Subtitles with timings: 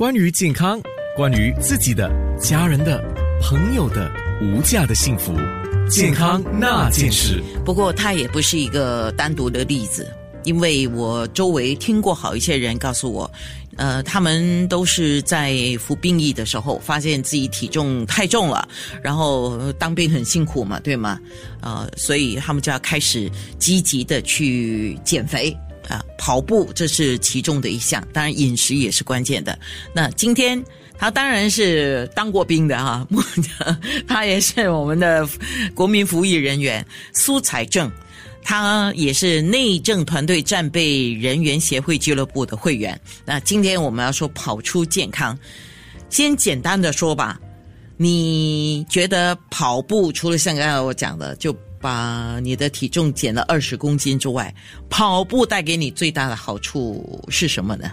[0.00, 0.80] 关于健康，
[1.14, 2.10] 关于自己的、
[2.40, 3.04] 家人的、
[3.42, 5.34] 朋友的无价的幸福，
[5.90, 7.42] 健康那件事。
[7.66, 10.10] 不过，它也不是一个单独的例子，
[10.44, 13.30] 因为我周围听过好一些人告诉我，
[13.76, 18.66] 呃，他们都是在服兵役的时候，发现自己体重太重了，
[19.02, 21.20] 然后当兵很辛苦嘛，对吗？
[21.60, 25.54] 呃，所以他们就要开始积极的去减肥。
[25.90, 29.58] 啊，跑步这是其中的一项，当然饮食也是关键的。
[29.92, 30.62] 那今天
[30.96, 33.04] 他当然是当过兵的哈，
[34.06, 35.28] 他也是我们的
[35.74, 37.90] 国民服役人员苏财正，
[38.44, 42.98] 他也是内政团队战备人员协会俱乐部的会员。
[43.24, 45.36] 那今天我们要说跑出健康，
[46.08, 47.40] 先简单的说吧，
[47.96, 51.52] 你觉得跑步除了像刚才我讲的就。
[51.80, 54.54] 把你的体重减了二十公斤之外，
[54.90, 57.90] 跑步带给你最大的好处是什么呢？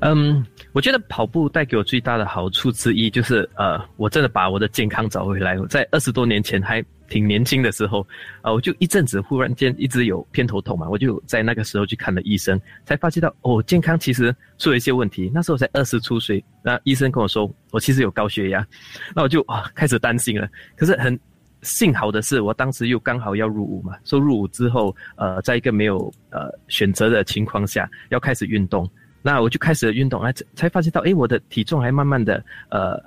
[0.00, 5.56] 嗯，我觉得跑步带给我最大的好处之一就是，呃，我真的把我的健康找回来。
[5.70, 8.04] 在二十多年前还挺年轻的时候，
[8.42, 15.30] 呃，我就一阵子忽然间一直有偏头痛嘛，我就在那个时候去看了医生，才发现到哦，健康其实出了一些问题。
[15.32, 18.66] 那时候才二十出岁，那医生跟我说我其实有高血压，
[19.14, 20.48] 那我就啊开始担心了。
[20.76, 21.18] 可是很。
[21.62, 28.90] 幸好的是，我当时又刚好要入伍嘛，说入伍之后，呃，在一个没有呃选择的情况下，要开始运动，
[29.22, 33.00] 那我就开始运动，哎，才发现到，哎，我的体重还慢慢的呃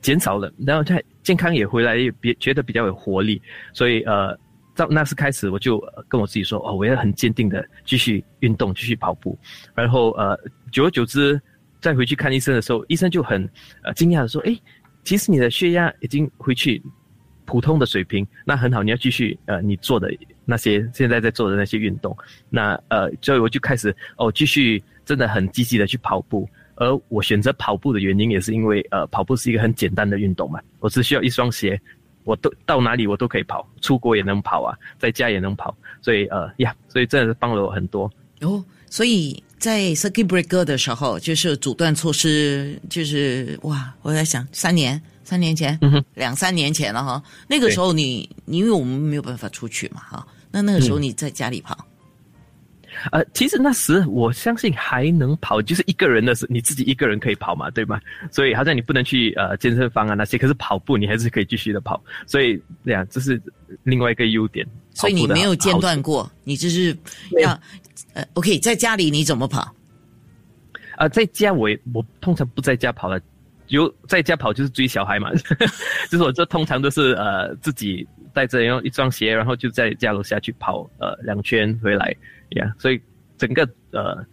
[0.00, 3.42] 减少了，然后在健康也回来，也别觉得比较有活力，
[3.74, 4.34] 所以呃，
[4.74, 9.38] 到那时开始，我就跟我自己说，哦，我要很坚定的继续运动，继续跑步，
[9.74, 10.34] 然后呃，
[10.72, 11.38] 久而久之，
[11.82, 13.46] 再回去看医生的时候，医生就很
[13.82, 14.58] 呃惊讶的说，哎，
[15.04, 16.82] 其实你的血压已经回去。
[17.46, 20.12] 普通的水平，那很好，你要继续呃，你做的
[20.44, 22.14] 那些现在在做的那些运动，
[22.50, 26.46] 那呃，所以我就开始哦，继续真的很积极的去跑步。
[26.78, 31.80] 而我选择跑步的原因，也是因为呃，跑步是一个很简单的运动嘛，我只需要一双鞋，
[32.24, 38.10] 我都到哪里我都可以跑，出国也能跑啊，在家也能跑，所以呃呀，所以真的是帮了我很多。
[38.42, 45.00] 哦，所以在 circuit breaker 的时候，就是阻断措施，就是哇，我在想三年。
[45.24, 45.76] 三年前，
[46.14, 47.20] 两三年前了哈。
[47.48, 50.24] 那个时候你，因为我们没有办法出去嘛哈。
[50.52, 51.76] 那那个时候你在家里跑。
[53.12, 58.00] 呃，其实那时我相信还能跑，就是一个人的时，你自己一个人可以跑嘛，对吗？
[58.30, 62.02] 所以好像你不能去呃健身房啊那些，可是跑步你还是可以继续的跑。
[62.26, 63.40] 所以这样这是
[63.82, 64.66] 另外一个优点。
[64.92, 66.96] 所以你没有间断过，你就是
[67.40, 67.58] 要
[68.14, 69.74] 呃，OK，在家里你怎么跑？
[70.96, 73.20] 啊，在家我我通常不在家跑了。
[73.68, 75.30] 有在家跑就是追小孩嘛，
[76.10, 82.14] 就是我这通常都是呃自己带着用一双鞋，然后就在家楼下去跑呃两圈回来
[82.50, 82.72] 呀。
[82.78, 83.00] 所以
[83.38, 84.24] 整个呃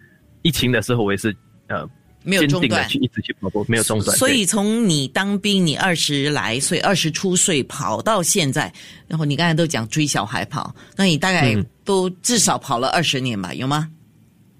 [0.42, 1.36] 疫情的时候，我也是
[1.68, 1.90] 呃
[2.24, 4.16] 没有中断去一直去跑步，没有中断。
[4.16, 8.72] 所以从你当兵，你二十来岁，二十出岁跑到现在，
[9.08, 13.54] 然后你刚才都讲追小孩跑，那你大概都至少跑了二十年吧？
[13.54, 13.90] 有吗？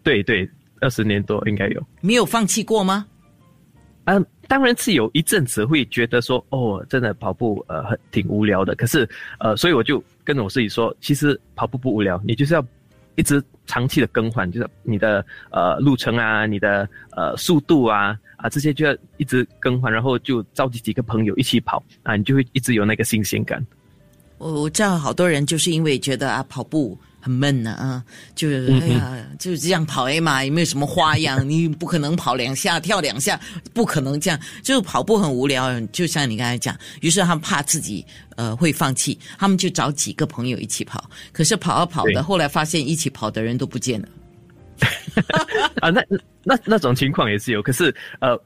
[0.04, 0.50] 对对，
[0.82, 1.88] 二十年多应该有。
[2.02, 3.06] 没有放弃过吗？
[4.06, 4.26] 嗯。
[4.48, 8.76] 当然是有一阵子会觉得说，哦，真的跑步呃很挺无聊的。
[8.76, 9.08] 可是
[9.40, 12.66] 呃，所以我就跟我自己说，其实跑步不无聊，你就是要
[13.16, 23.66] 一直长期的更换，就是你的呃路程啊，你的呃速度啊啊这些就要一直更换，然后就召集几个朋友一起跑啊，你就会一直有那个新鲜感。
[24.38, 26.98] 我我知道好多人就是因为觉得啊跑步。
[27.24, 28.04] 很闷呢啊，
[28.36, 33.40] 就是哎呀，就是这样跑哎嘛，也没有什么花样，你不可能跑两下跳两下，
[33.74, 35.80] 不可能这样，就是跑步很无聊。
[35.94, 41.10] 就像你刚才讲，于是他们怕自己呃会放弃，他们就找几个朋友一起跑。
[41.32, 44.08] 可是跑啊跑的，后来发现一起跑的人都不见了。
[45.80, 46.04] 啊，那
[46.44, 48.38] 那那种情况也是有，可是呃。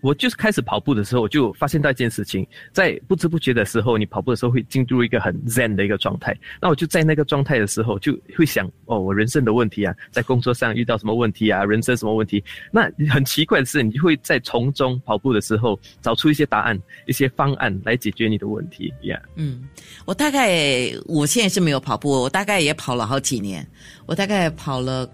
[0.00, 6.36] 我就是开始跑步的时候，我就发现到一件事情，在不知不觉的时候，你跑步的时候会进入一个很 zen 的一个状态。
[6.60, 12.42] 那我就在那个状态的时候，就会想，哦，我人生的问题啊，在工作上遇到什么问题啊，人生什么问题？
[12.72, 18.92] 那很奇怪的是，你会在从中跑步的时候找出一些答案、一些方案来解决你的问题。
[19.02, 19.68] 呀，嗯，
[20.06, 23.66] 我大概我现在是没有跑步，我大概也跑了好几年，
[24.06, 25.08] 我大概跑了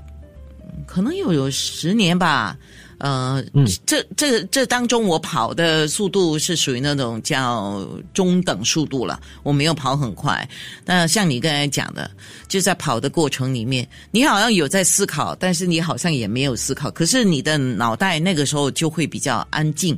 [0.87, 2.57] 可能有有十年吧。
[2.99, 3.45] 呃，
[3.85, 10.49] 这这这当中，我跑的速度是属于那种叫中等速度了，我没有跑很快。
[10.85, 12.11] 那像你刚才讲的，
[12.49, 19.97] 就在跑的过程里面，你好像有在思考，但是你好像也没有思考，可是你的脑袋那个时候就会比较安静。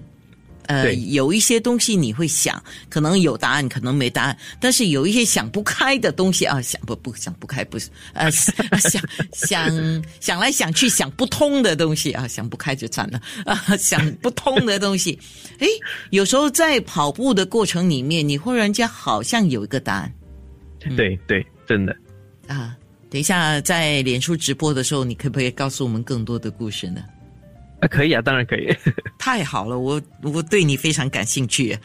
[0.69, 15.19] 呃，有一些东西你会想，可能有答案，可能没答案，但是有一些想不开的东西啊，想不不想不开不是，呃， 想想想来想去想不通的东西啊，想不开就惨了啊，想不通的东西，
[15.59, 15.67] 诶，
[16.11, 20.13] 有时候在跑步的过程里面，你忽然间好像有一个答案
[20.97, 21.97] 对对，真的。
[22.47, 22.77] 啊。
[23.11, 27.03] 等一下，在脸书直播的时候，你可不可以告诉我们更多的故事呢？
[27.81, 28.75] 啊，可以啊，当然可以。
[29.19, 31.79] 太好了，我我对你非常感兴趣。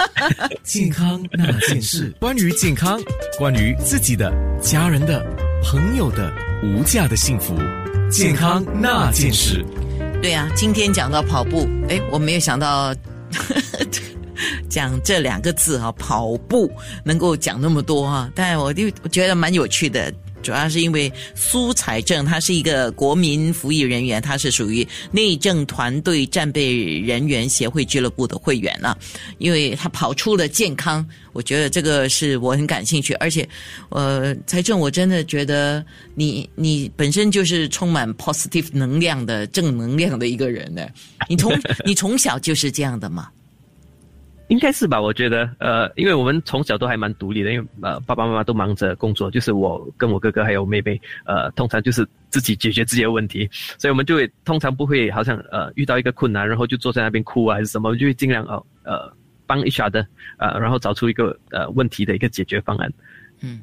[0.62, 3.00] 健康那件事， 关于健康，
[3.38, 5.24] 关于自己的、家人的、
[5.62, 7.54] 朋友的无价的幸福，
[8.10, 9.64] 健康那件事。
[10.22, 12.94] 对啊，今天讲到跑步，诶，我没有想到
[14.68, 16.70] 讲这两个字哈、跑步
[17.04, 20.12] 能够讲那么多哈、但我就我觉得蛮有趣的。
[20.46, 28.96] 主要是因为苏财政他是一个国民服役人员，他是属于内政团队战备人员协会俱乐部的会员了、
[29.38, 33.48] 因为他跑出了健康，我觉得这个是我很感兴趣，而且，
[33.88, 35.84] 呃，财政我真的觉得
[36.14, 40.86] 你你本身就是充满 positive 能量的正能量的一个人呢，
[41.28, 41.52] 你从
[41.84, 43.26] 你从小就是这样的嘛，
[44.48, 45.00] 应该是吧？
[45.00, 53.48] 我觉得，呃，因为我们从小都还蛮独立的，因为呃，爸爸妈妈都忙着工作，就是我跟我哥哥还有妹妹，呃，通常就是自己解决自己的问题，
[53.78, 59.12] 所以我们就会通常不会好像呃遇到一个困难，然后就坐在那边哭啊还是什么，就会尽量哦呃
[59.46, 60.06] 帮一下的，
[60.38, 62.92] 呃，然后找出一个呃问题的一个解决方案。
[63.40, 63.60] 嗯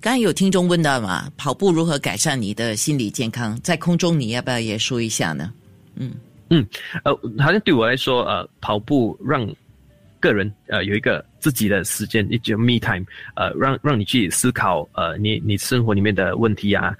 [0.00, 3.58] 刚才有听众问到嘛，跑步如何改善你的心理健康？
[3.60, 5.52] 在空中你要不要也说一下呢？
[5.96, 6.12] 嗯
[6.50, 6.64] 嗯
[7.02, 7.12] 呃，
[7.42, 9.44] 好像对我来说，呃，跑步让
[10.26, 16.94] 个人呃有一个自己的时间，一种 me time，呃，让让你去思考呃你你生活里面的问题啊，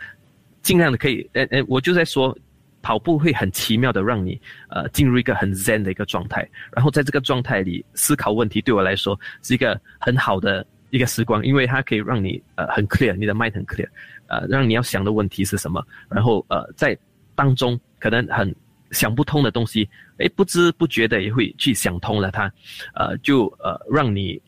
[0.63, 2.37] 尽量的可以，呃呃，我就在说。
[2.83, 13.89] 跑步会很奇妙的让你呃进入一个很 zen 的一个状态，然后在这个状态里思考问题，对我来说是一个很好的一个时光，因为它可以让你呃很 clear，你的 mind 很 clear，
[14.29, 16.97] 呃，让你要想的问题是什么，然后呃在
[17.35, 18.55] 当中可能很
[18.97, 22.51] 想不通的东西，诶，不知不觉的也会去想通了它，
[22.95, 24.41] 呃，就呃让你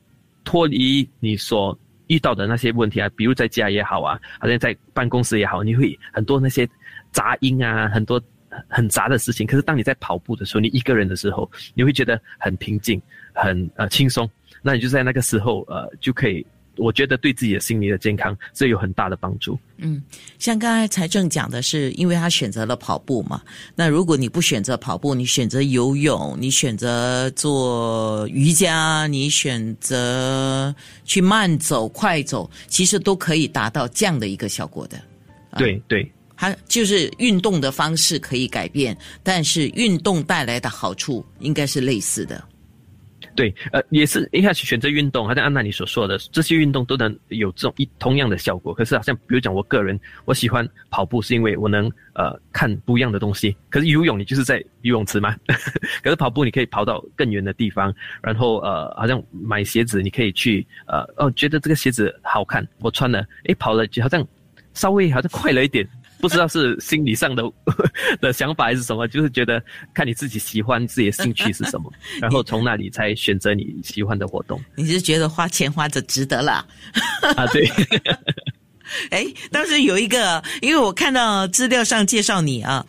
[0.43, 6.67] 脱离你所遇到的那些问题啊，比如在家也好啊，好像在办公室也好，你会很多那些
[7.13, 8.19] 杂音啊，很多
[8.67, 9.47] 很杂的事情。
[9.47, 13.01] 可是当你在跑步的时候，你一个人的时候，你会觉得很平静，
[13.35, 14.29] 很呃轻松。
[14.63, 16.45] 那你就在那个时候呃就可以，
[16.79, 19.59] 我觉得对自己的心理的健康是有很大的帮助。
[19.77, 20.03] 嗯，
[20.39, 23.43] 像刚才财政讲的是，因为他选择了跑步嘛。
[23.75, 35.01] 那如果你不选择跑步，你选择游泳，你选择做瑜伽，你选择去慢走、快走，其实都可以达到这样的一个效果的。
[35.57, 36.11] 对对。
[36.41, 42.41] 它就是运动的方式可以改变，但是运动带来的好处应该是类似的。
[43.39, 48.75] 对，呃，也是一开始选择运动，好像安娜你所说的这些运动都能有这种一同样的效果。
[48.75, 53.57] 可是好像比如讲，我个人我喜欢跑步，是因为我能呃看不一样的东西。
[53.71, 55.37] 可是游泳你就是在游泳池嘛，
[56.03, 64.27] 可是跑步你可以跑到更远的地方，然后呃好像买鞋子你可以去呃哦觉得这个鞋子好看，我穿了，诶跑了就好像
[64.75, 65.89] 稍微好像快了一点。
[66.21, 67.43] 不知道是心理上的
[68.21, 69.63] 的想法还是什么，就是觉得
[69.95, 74.61] 看你自己喜欢自己的兴趣是什么， 然后从那里才选择你喜欢的活动。
[74.75, 76.67] 你是觉得花钱花着值得啦？
[77.37, 77.71] 啊，对。
[79.11, 82.85] 哎，当时有一个，因为我看到资料上介绍你啊，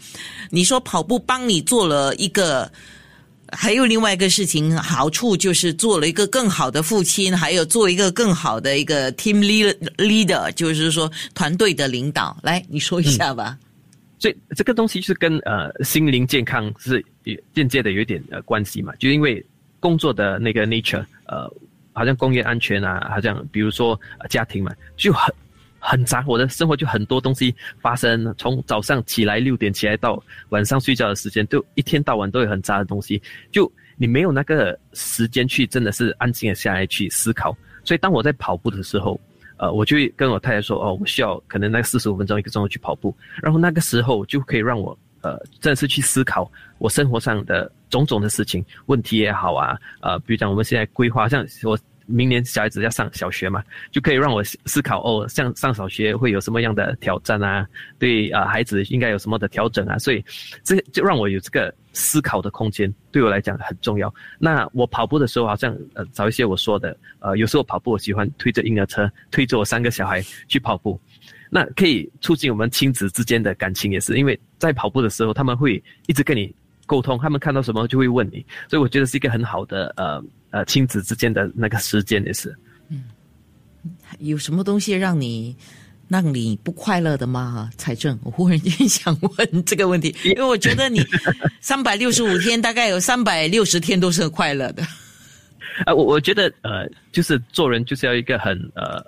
[0.49, 2.71] 你说跑步帮你做了一个。
[3.51, 9.39] 还有另外一个事情，好处就是做了一个更好的父亲，还有做一个更好的一个 team
[9.97, 12.37] leader，就是说团队的领导。
[12.43, 13.57] 来，你说一下吧。
[13.59, 13.65] 嗯、
[14.19, 17.03] 所以这个东西是跟呃心灵健康是
[17.53, 19.43] 间接的有点呃关系嘛，就因为
[19.79, 21.51] 工作的那个 nature，呃，
[21.93, 25.33] 好像工业安全啊，好像比如说、家庭嘛，就很。
[25.79, 33.21] 很杂，我的生活就很多东西发生，从早上起来六点起来到晚上睡觉的时间，都一天到晚都有很杂的东西，
[33.51, 37.55] 就你没有那个时间去真的是安静的下来去思考。
[37.83, 39.19] 所以当我在跑步的时候，
[39.57, 51.77] 呃，我就跟我太太说，哦，我需要可能那四十五分钟一个钟头去跑步，然后那个时候就可以让我呃真的是去思考我生活上的种种的事情，问题也好啊，呃，比如讲我们现在规划，像我。
[52.09, 57.65] 明年小孩子要上小学嘛，就可以让我思考哦，像上小学会有什么样的挑战啊？
[57.99, 59.97] 对啊，孩子应该有什么的调整啊？
[59.99, 60.23] 所以
[60.63, 64.13] 这就让我有这个思考的空间，对我来讲很重要。
[64.39, 70.99] 那我跑步的时候，好像呃找一些我说的，呃有时候跑步我喜欢推着婴儿车，推着我三个小孩去跑步，
[71.49, 76.53] 那可以促进我们亲子之间的感情，也是因为在跑步的时候他们会一直跟你
[76.89, 82.49] 沟通，他们看到什么就会问你，所以我觉得是一个很好的呃呃亲子之间的那个时间也是。
[82.89, 83.03] 嗯
[84.17, 85.55] 有什么东西让你
[86.09, 87.69] 让你不快乐的吗？
[87.77, 90.99] 财政，我忽然间想问这个问题， 因为我觉得你
[91.61, 94.83] 三百六十五天大概有三百六十天都是快乐的。
[95.85, 99.05] 啊， 我我觉得呃，就是做人就是要一个很呃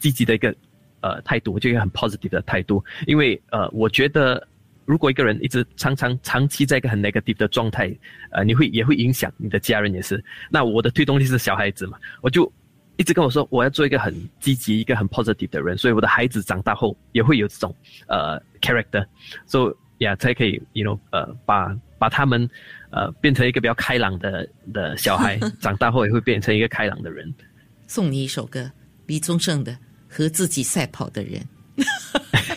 [0.00, 0.52] 积极的一个
[1.00, 4.44] 呃态度，就一个很 positive 的态度，因为呃，我觉得
[4.88, 7.94] 如果一个人一直常常长期在一个很 negative 的状态，
[8.32, 10.24] 呃，你会也会影响你的家人也是。
[10.50, 12.50] 那我的推动力是小孩子嘛，我就。
[13.00, 17.72] 一直跟我说我要做一个很积极、一个很 positive 的人，所以我的孩子长大后也会有这种
[18.08, 19.06] 呃 character，
[19.46, 22.50] 所以呀才可以 you know 呃把把他们
[22.90, 27.32] 呃变成一个比较开朗的的小孩， 长大后也会变成一个开朗的人。
[27.86, 28.72] 送你一首歌，
[29.06, 29.70] 李宗盛的
[30.08, 31.40] 《和自己赛跑的人》。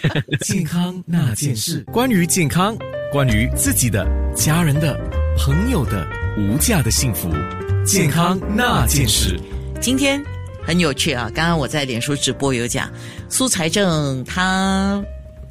[0.42, 2.76] 健康那件事，关于健康，
[3.12, 5.00] 关于自己的、家人的、
[5.38, 7.30] 朋友的无价的幸福，
[7.86, 9.40] 健康那件事。
[9.80, 10.24] 今天
[10.64, 11.30] 很有趣啊！
[11.34, 12.92] 刚刚我在脸书直播有讲，
[13.30, 15.04] 苏财政他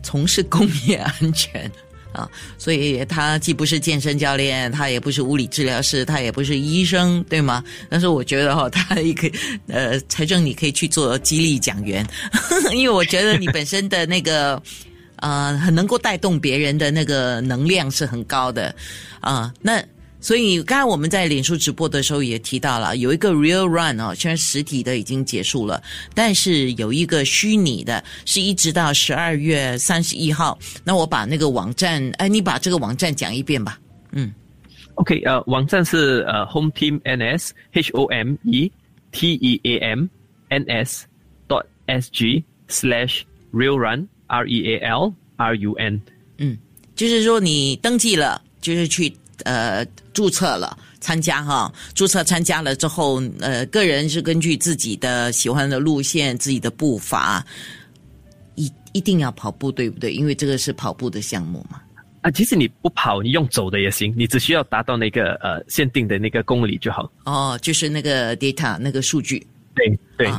[0.03, 1.71] 从事工业安全
[2.13, 7.63] 啊，所以他既不是健身教练，他也不是物理治疗师，他也不是医生，对吗？
[7.89, 9.33] 但是我觉得哈，他也可以
[9.69, 12.07] 呃，财政你可以去做激励讲员，
[12.73, 14.61] 因为我觉得你本身的那个
[15.17, 18.75] 呃，很能够带动别人的那个能量是很高的
[19.21, 19.83] 啊，那。
[20.21, 25.83] 所以刚才我们在脸书直播的时候也提到了，有一个 real run 哦，虽然实体的已经结束了，
[26.15, 30.59] 但是有一个虚拟的，是一直到十二月三十一号。
[30.85, 33.81] 那我把那个网站，哎，你把这个网站讲一遍吧。
[34.13, 34.31] 嗯
[34.95, 38.71] ，OK，呃，网站是呃 Home Team NS H O M E
[39.13, 40.07] T E A M
[40.51, 41.07] N S
[41.49, 43.23] dot S G slash
[43.53, 46.01] real run R E A L R U N。
[46.37, 46.59] 嗯，
[46.95, 49.11] 就是说你登记了，就是去。
[49.45, 57.45] 呃，注册了参加哈，注册参加了之后，呃，个人是根据自己的喜欢的路线、自己的步伐，
[58.55, 60.13] 一一定要跑步，对不对？
[60.13, 61.81] 因为这个是跑步的项目嘛。
[62.23, 67.11] 啊，其实你不跑，你用走的也行，你只需要达到那个呃限定的那个公里就好。
[67.25, 69.47] 哦，就是那个 data 那个数据。
[69.75, 70.31] 对对。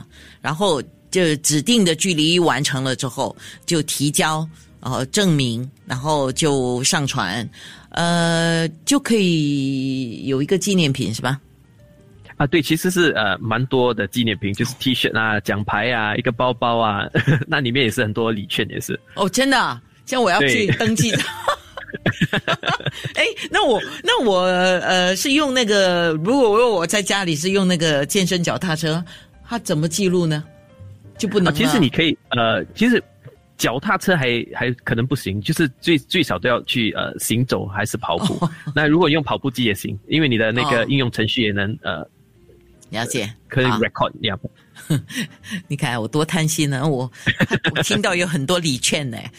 [0.41, 0.79] 然后
[1.09, 4.47] 就指定的距离完成了之后，就提交
[4.81, 7.49] 呃证明，然后就上传。
[7.91, 11.39] 呃，就可以有一个纪念品是吧？
[12.37, 17.05] 啊，对，其实是呃蛮多的纪念品，就是 T 恤啊、奖牌啊、一个包包啊，
[17.47, 18.99] 那里面也是很多礼券，也是。
[19.15, 21.13] 哦，真的，啊像我要去登记。
[23.15, 29.03] 哎，那我那我呃是用那个，如果我我在家里是用那个健身脚踏车，
[29.47, 30.43] 它怎么记录呢？
[31.17, 31.53] 就不能？
[31.53, 33.03] 其实你可以呃，其实。
[33.61, 38.49] 脚踏车还还可能不行，就是最最少都要去呃行走还是跑步。
[38.73, 42.03] 那如果用跑步机也行，因为你的那个应用程序也能呃
[42.89, 44.35] 了解，可以 record 呀。
[45.69, 47.11] 你看我多贪心呢，我
[47.75, 49.19] 我听到有很多礼券呢。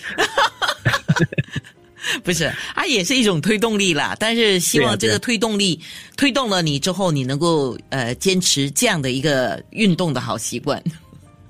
[2.23, 4.17] 不是，它也是一种推动力啦。
[4.21, 5.81] 但是希望这个推动力
[6.17, 10.81] 推动了你之后，你能够呃坚持这样的一个运动的好习惯。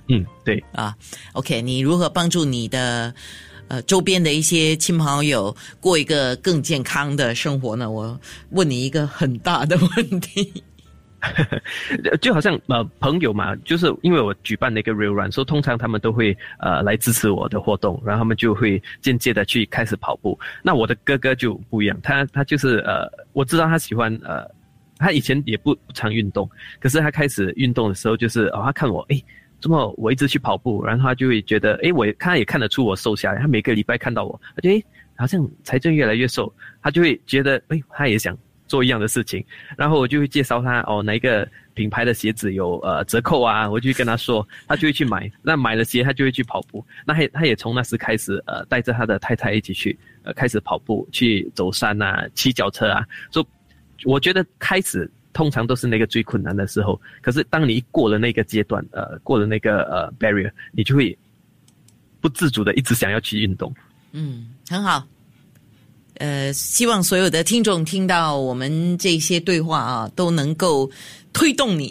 [0.09, 0.94] 嗯，对啊
[1.32, 3.14] ，OK，你如何帮助你的
[3.68, 7.88] 呃周边的一些亲朋好友过一个更健康的生活呢？
[7.90, 10.52] 我问你一个很大的问题，
[12.21, 20.38] 就好像呃朋友嘛，就是因为我举办那个 Real Run，所以通常他们都会呃来支持我的活动，然后他们就会间接的去开始跑步。
[20.64, 24.44] 那我的哥哥就不一样，他他就是呃我知道他喜欢呃
[24.99, 29.23] 他以前也不不常运动，可是他开始运动的时候，就是哦他看我哎。
[29.62, 33.40] 这么我一直去跑步，然后他就会觉得，哎，我看也看得出我瘦下来。
[33.40, 34.85] 他每个礼拜看到我，他觉得
[35.16, 36.52] 好像财政越来越瘦，
[36.83, 39.42] 他就会觉得，哎，他也想做一样的事情。
[39.76, 43.71] 然后我就会介绍他，哦，哪一个品牌的鞋子有呃折扣啊？
[43.71, 45.31] 我就跟他说，他就会去买。
[45.42, 46.85] 那买了鞋，他就会去跑步。
[47.07, 53.07] 那他他也从那时开始，呃，带着他的太太一起去，呃，开始跑步，去走山啊，骑脚车啊。
[53.31, 53.47] 说，
[54.04, 55.09] 我觉得开始。
[55.33, 61.17] 通常都是那个最困难的时候，可是当你一过了那个阶段，呃，过了那个呃 barrier，你就会
[62.21, 63.75] 不自主的一直想要去运动。
[64.12, 65.07] 嗯，很好。
[66.19, 70.89] 呃，希望所有的听众听到我们这些对话啊，都能够
[71.33, 71.91] 推动你，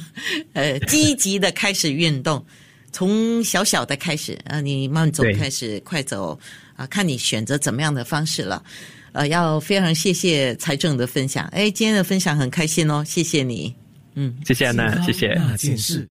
[0.52, 2.44] 呃，积极的开始运动，
[2.92, 6.38] 从小小的开始啊，你慢走开始，快走
[6.76, 8.62] 啊，看你选择怎么样的方式了。
[9.12, 11.46] 呃，要非常谢谢财政的分享。
[11.48, 13.74] 哎，今天的分享很开心哦，谢谢你。
[14.14, 15.34] 嗯，谢谢安娜，谢谢。
[15.34, 16.08] 那件事。